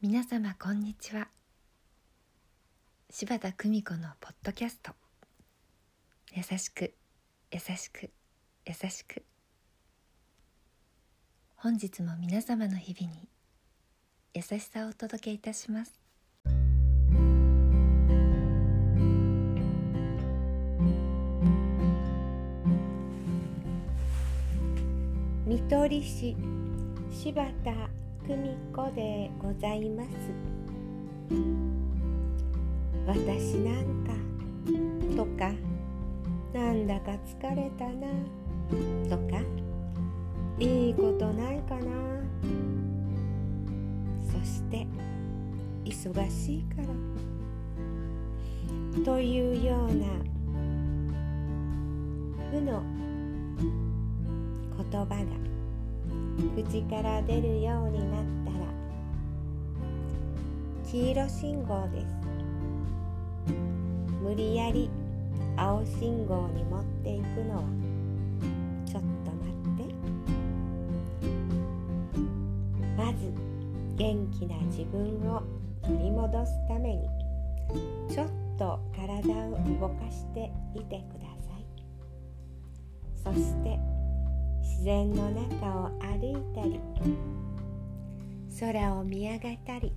[0.00, 1.26] 皆様こんにちは。
[3.10, 4.92] 柴田久美子のポッドキャスト
[6.32, 6.94] 「優しく
[7.50, 8.12] 優しく
[8.64, 9.24] 優しく」
[11.58, 13.28] 本日も皆様の日々に
[14.32, 16.01] 優しさをお届けいたします。
[25.52, 26.34] 見取り師
[27.10, 27.72] 柴田
[28.26, 30.08] 久美子でございます。
[33.06, 34.14] 私なんか
[35.14, 35.52] とか
[36.54, 38.08] なんだか疲れたな
[39.10, 39.42] とか
[40.58, 41.82] いいことないかな。
[44.22, 44.86] そして
[45.84, 46.80] 忙しいか
[48.96, 49.04] ら。
[49.04, 50.06] というような
[52.50, 52.82] 負の
[55.06, 55.42] 葉が。
[56.56, 58.66] 口から出るようになったら
[60.90, 62.06] 黄色信号です。
[64.22, 64.90] 無理やり
[65.56, 67.62] 青信号に持っていくのは
[68.86, 69.42] ちょっと待
[69.84, 69.94] って。
[72.96, 73.30] まず
[73.96, 75.42] 元気な自分を
[75.82, 77.08] 取り戻すために
[78.08, 81.26] ちょっと体を動かしていてくだ
[83.24, 83.34] さい。
[83.34, 83.78] そして
[84.82, 86.80] 自然の中を歩いたり
[88.58, 89.92] 空を見上げたり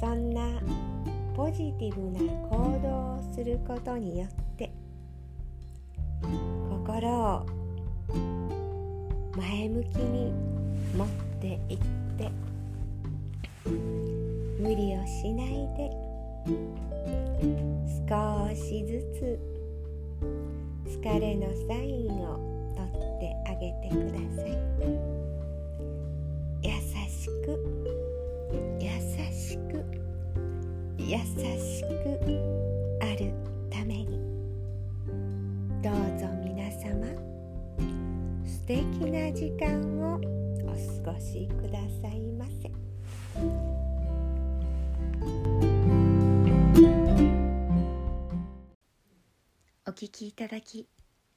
[0.00, 0.62] そんな
[1.36, 4.72] ポジティブな行動をすることによって
[6.70, 7.46] 心を
[9.36, 10.32] 前向きに
[10.96, 11.78] 持っていっ
[12.16, 12.30] て
[14.58, 15.90] 無理をしないで
[18.08, 22.55] 少しずつ疲れのサインを
[22.96, 24.56] ってあげてください。
[26.62, 26.70] 優
[27.08, 27.46] しく
[28.80, 28.88] 優
[29.32, 29.84] しく
[30.98, 31.86] 優しく
[33.00, 33.32] ある
[33.70, 34.20] ために。
[35.82, 37.06] どうぞ皆様
[38.44, 38.76] 素敵
[39.10, 39.66] な時間
[40.00, 40.18] をお
[41.04, 42.70] 過ごしくださいませ。
[49.86, 50.88] お聞きいただき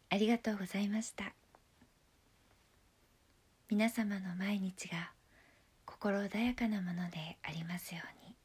[0.09, 1.38] ありがとうございました。
[3.72, 5.12] 皆様の毎日が
[5.85, 8.35] 心穏やかなものでありますように。